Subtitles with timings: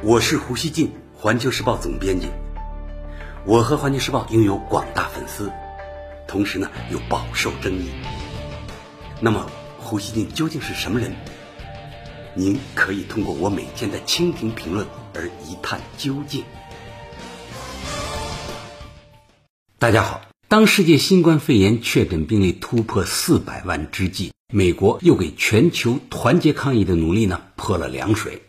[0.00, 2.28] 我是胡锡进，环球时报总编辑。
[3.44, 5.50] 我和环球时报拥有广大粉丝，
[6.28, 7.90] 同时呢又饱受争议。
[9.20, 11.12] 那么，胡锡进究竟是什么人？
[12.34, 16.44] 您可以通过我每天的蜻蜓评论而一探究竟。
[19.80, 28.42] 大家好，当世界新冠肺炎确诊病例突破四百万之际，美国又给全球团结抗疫的努力呢泼了凉水。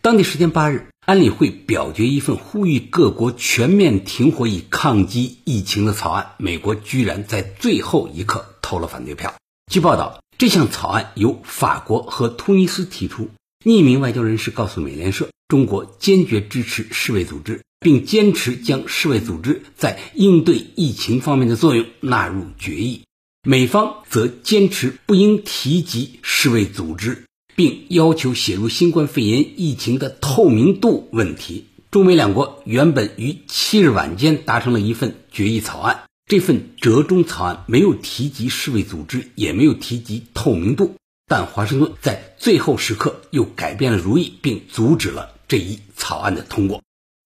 [0.00, 0.88] 当地时间八日。
[1.06, 9.34] 安理会表决一份呼吁各国全面停火以抗击疫情的草案，美国居然在最后一刻投了反对票。
[9.70, 13.28] 据报道，这项草案由法国和突尼斯提出。
[13.66, 23.02] 匿名外交人士告诉美联社，中国坚决支持世卫组织，并坚持将世卫组织在应对疫情方面的作用纳入决议。
[23.46, 27.24] 美方则坚持不应提及世卫组织。
[27.56, 31.66] 并要求写入新冠肺炎疫情的透明度问题。
[31.90, 40.96] 中美两国原本于七日晚间达成了一份决议草案，这份折中草案没有提及世卫组织，也没有提及透明度。
[41.26, 46.82] 但华盛顿在最后时刻又改变了主意，并阻止了这一草案的通过。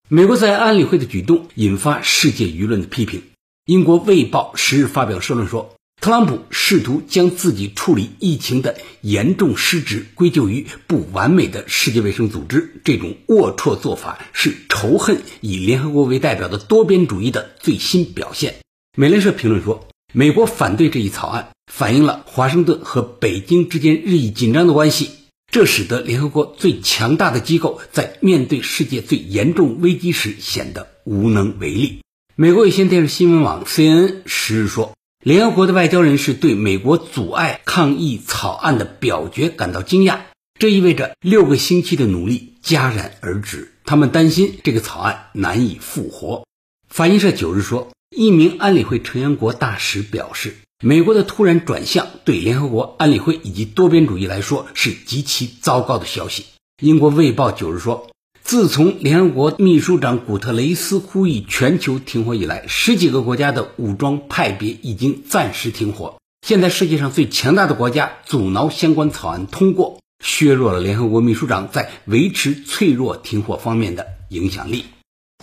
[0.07, 3.23] 美国在安理会的举动引发世界舆论的批评。
[3.65, 5.75] 英国《卫报》十日发表社论说。
[6.01, 18.55] 特朗普试图将自己处理疫情的严重失职归咎于不完美的世界卫生组织，这种龌龊做法是仇恨以联合国为代表的多边主义的最新表现。
[18.97, 25.09] 美联社评论说，美国反对这一草案，反映了华盛顿和北京之间日益紧张的关系，
[25.51, 31.99] 这使得联合国最强大的机构在面对世界最严重危机时显得无能为力。
[32.37, 34.93] 美国有线电视新闻网 CNN 十日说。
[35.21, 40.19] 联合国的外交人士对美国阻碍抗议草案的表决感到惊讶，
[40.57, 43.73] 这意味着六个星期的努力戛然而止。
[43.83, 46.45] 他们担心这个草案难以复活。
[46.87, 56.45] 法新社九日说，一名安理会成员国大使表示，美国的突然转向对联合国、安理会以及多边主义来说是极其糟糕的消息。
[56.81, 58.09] 英国卫报九日说。
[58.49, 66.15] 自从联合国秘书长古特雷斯呼吁全球停火以来，十几个国家的武装派别已经暂时停火。
[66.41, 74.85] 现在世界上最强大的国家阻挠相关草案通过，削弱了联合国秘书长在维持脆弱停火方面的影响力。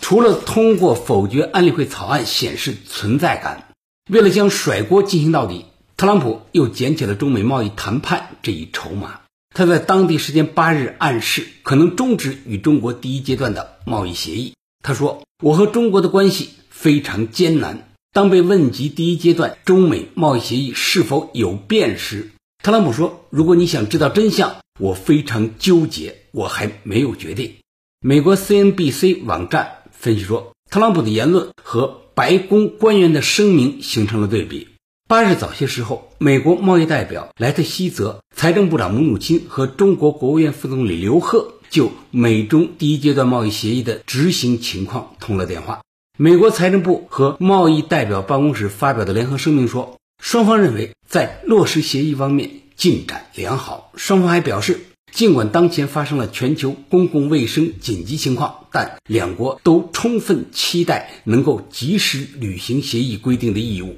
[0.01, 3.69] 除了通过否决安理会草案显示存在感，
[4.11, 5.63] 为了将甩锅进行到底，
[5.95, 9.21] 特朗普又捡起了中美贸易谈判这一筹码。
[9.57, 14.53] 他在当地时间八日暗示可能终止与中国第一阶段的贸易协议。
[14.83, 22.29] 他说：“我和中国的关系非常艰难。”当被问及第一阶段中美贸易协议是否有变时，
[22.63, 27.55] 特朗普说：“如果你想知道真相，我非常纠结，我还没有决定。”
[27.99, 34.67] 美国 CNBC 网站分析说，特朗普的言论和白宫官员的声明形成了对比。
[35.09, 45.79] 八日早些时候，美国贸易代表莱特希泽、财政部长姆努钦和中国国务院副总理刘鹤就美中第一阶段贸易协议的执行情况通了电话。
[46.17, 53.93] 美国财政部和贸易代表办公室发表的联合声明说，双方认为在落实协议方面进展良好。
[53.95, 54.81] 双方还表示，
[55.13, 63.95] 尽管当前发生了全球公共卫生紧急情况，但两国都充分期待能够及时履行协议规定的义务。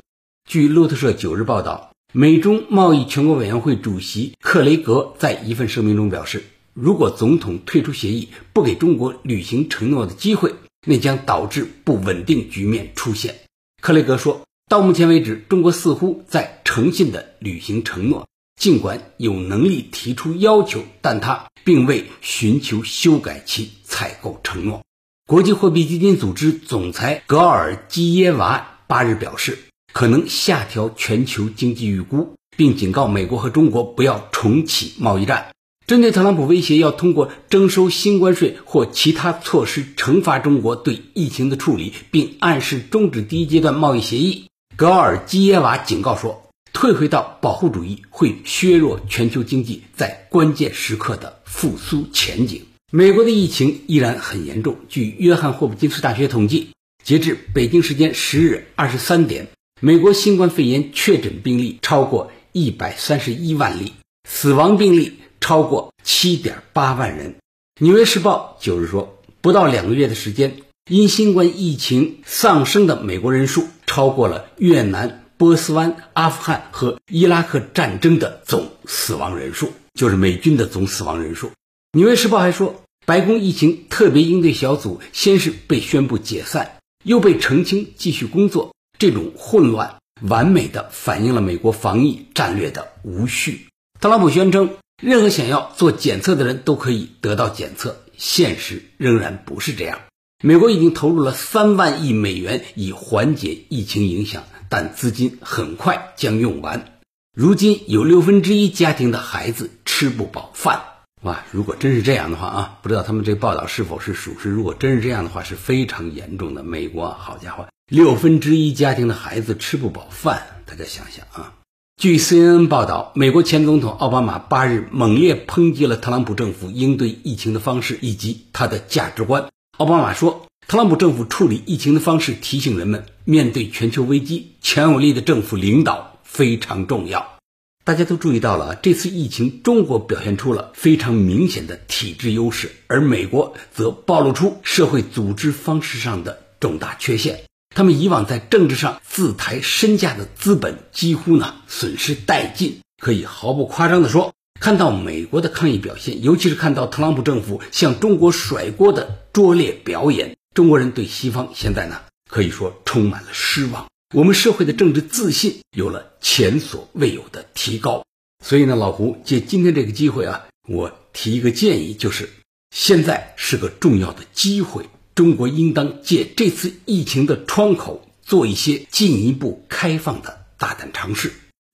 [0.49, 6.43] 据路透社九日报道，美中贸易全国委员会主席克雷格在一份声明中表示，
[6.73, 10.55] 如果总统退出协议，不给中国履行承诺的机会，
[10.87, 13.41] 那将导致不稳定局面出现。
[13.79, 18.27] 克雷格说，到目前为止，中国似乎在诚信地履行承诺，
[18.59, 24.81] 尽管有能力提出要求，但他并未寻求修改其采购承诺。
[25.27, 29.59] 国际货币基金组织总裁格尔基耶娃八日表示。
[29.91, 35.47] 可能下调全球经济预估，并警告美国和中国不要重启贸易战。
[35.87, 44.45] 针对特朗普威胁要通过征收新关税或其他措施惩罚中国对疫情的处理，并暗示终止第一阶段贸易协议，
[44.75, 52.61] 格尔基耶娃警告说，退回到保护主义会削弱全球经济在关键时刻的复苏前景。
[52.91, 54.75] 美国的疫情依然很严重。
[54.89, 56.69] 据约翰霍普金斯大学统计，
[57.03, 59.47] 截至北京时间十日二十三点。
[59.81, 63.93] 美国新冠肺炎确诊病例超过一百三十一万例，
[64.27, 67.35] 死亡病例超过七点八万人。
[67.79, 70.57] 纽约时报九日说，不到两个月的时间，
[70.89, 81.51] 因新冠疫情丧生的美国人数超过了越南、波斯湾、阿富汗和伊拉克战争的总死亡人数，就是美军的总死亡人数。
[81.93, 82.81] 纽约时报还说。
[83.05, 93.67] 白宫疫情特别应对小组先是被宣布解散，又被澄清继续工作，这种混乱完美的反映了美国防疫战略的无序。
[93.99, 99.99] 特朗普宣称，任何想要做检测的人都可以得到检测，现实仍然不是这样。
[100.43, 106.99] 美国已经投入了三万亿美元以缓解疫情影响，但资金很快将用完。
[107.35, 110.81] 如今有六分之一家庭的孩子吃不饱饭，
[111.23, 111.43] 哇！
[111.51, 114.49] 如果真是这样的话啊，不知道他们这个报道是否是属实。
[114.49, 116.63] 如果真是这样的话，是非常严重的。
[116.63, 121.55] 美国，好家伙，六分之一家庭的孩子吃不饱饭，大家想想啊。
[121.99, 129.49] 据 CNN 报道，美国前总统奥巴马八日猛烈抨击了特朗普政府应对疫情的方式以及他的价值观。
[129.79, 137.39] 奥巴马说，特朗普政府处理疫情的方式提醒人们，面对全球危机，强有力的政府领导非常重要。
[137.83, 147.48] 大家都注意到了，这次疫情中国表现出了非常明显的体制优势，而美国则暴露出社会组织方式上的重大缺陷。
[147.75, 152.79] 他们以往在政治上自抬身价的资本几乎呢损失殆尽。
[153.01, 154.33] 可以毫不夸张地说。
[154.59, 163.87] 看到美国的抗议表现，尤其是看到特朗普政府向中国甩锅的拙劣表演，中国人对西方现在呢可以说充满了失望。
[164.13, 168.03] 我们社会的政治自信有了前所未有的提高。
[168.43, 172.29] 所以呢，老胡借今天这个机会啊，我提一个建议，就是
[172.75, 174.89] 现在是个重要的机会，
[175.19, 181.33] 中国应当借这次疫情的窗口，做一些进一步开放的大胆尝试。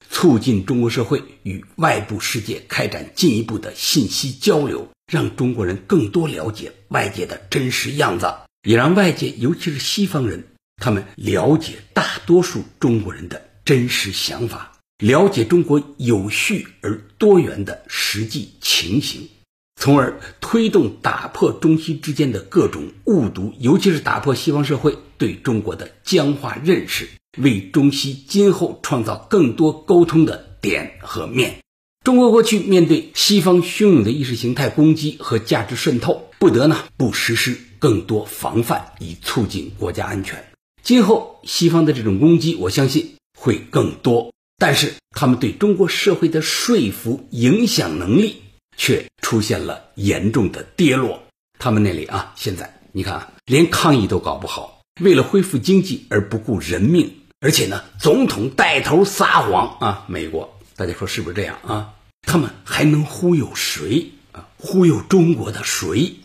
[0.10, 8.34] 促进中国社会与外部世界开展进一步的信息交流，让中国人更多了解外界的真实样子，
[8.68, 10.48] 也让外界，尤其是西方人，
[10.82, 19.30] 他们了解大多数中国人的真实想法，了解中国有序而多元的实际情形，
[19.76, 27.10] 从而推动打破中西之间的各种误读，尤其是打破西方社会对中国的僵化认识。
[27.38, 31.58] 为中西今后创造更多沟通的点和面。
[32.06, 40.46] 中国过去面对西方汹涌的意识形态攻击和价值渗透，不得呢不实施更多防范，以促进国家安全。
[40.82, 48.38] 今后西方的这种攻击，我相信会更多，但是他们对中国社会的说服影响能力
[48.78, 51.24] 却出现了严重的跌落。
[51.60, 57.16] 他们那里啊，现在你看啊，连抗疫都搞不好，为了恢复经济而不顾人命。
[57.42, 60.06] 而且呢，总统带头撒谎啊！
[60.08, 61.94] 美国，大家说是不是这样啊？
[62.24, 64.48] 他们还能忽悠谁啊？
[64.58, 66.16] 忽悠中国的谁？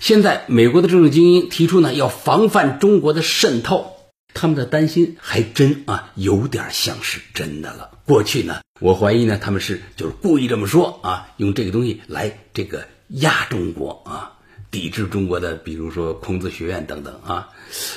[0.00, 3.96] 现在美国的政治精英提出呢，要防范中国的渗透，
[4.34, 7.98] 他们的担心还真啊，有点像是真的了。
[8.04, 14.36] 过去呢，我怀疑呢，他们是就是故意这么说啊，用这个东西来这个压中国啊。
[14.70, 17.48] 抵制中国的，比如说孔子学院等等啊，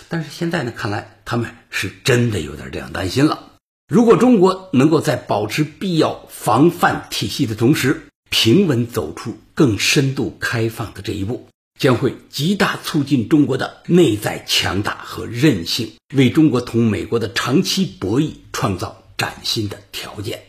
[0.10, 3.52] 但是现在呢，看来他们是真的有点这样担心了。
[3.88, 11.48] 如果中国能够在保持必要防范体系的同时，平稳走出更深度开放的这一步，
[11.80, 20.44] 将会极大促进中国的内在强大和韧性，为中国同美国的长期博弈创造崭新的条件。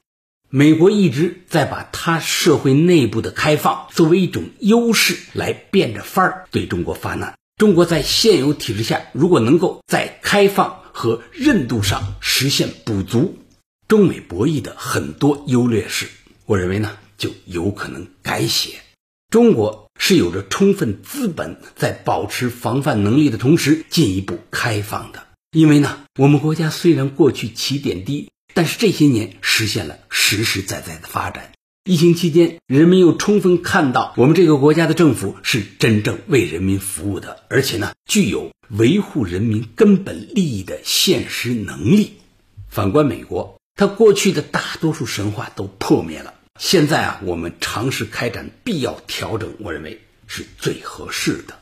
[0.49, 7.37] 美国一直在把它社会内部的开放作为一种优势来变着法儿对中国发难。
[7.57, 13.39] 中国在现有体制下，如果能够在开放和韧度上实现补足，
[13.89, 16.07] 中美博弈的很多优劣势，
[16.47, 18.75] 我认为呢就有可能改写。
[19.31, 28.29] 中国是有着充分资本在保持防范能力的同时进一步开放的，因为呢，我们国家虽然过去起点低。
[28.57, 31.51] 但是这些年实现了实实在在的发展。
[31.83, 42.13] 疫情期间，人们又充分看到我们这个国家的政府是真正为人民服务的，而且呢，具有维护人民根本利益的现实能力。
[42.69, 46.34] 反观美国，它过去的大多数神话都破灭了。
[46.61, 51.59] 现在啊，我们尝试开展必要调整，我认为是最合适的。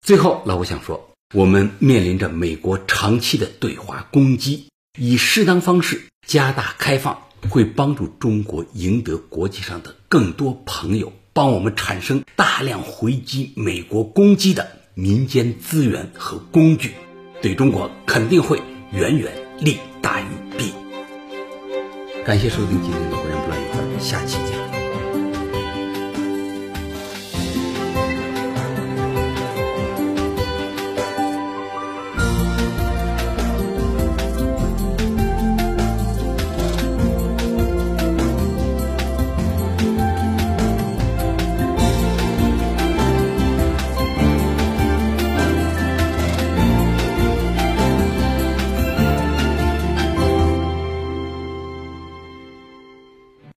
[0.00, 6.02] 最后，老吴想说，我们面临着美国长期的对华攻击，以适当方式。
[6.26, 16.94] 加大开放会帮助中国赢得国际上的更多朋友，帮我们产生大量回击美国攻击的民间资源和工具，
[17.42, 18.62] 对中国肯定会
[18.92, 20.26] 远远利大于
[20.56, 20.72] 弊。
[22.24, 23.64] 感谢收听今天的《国人不乱语》，
[23.98, 24.75] 下期见。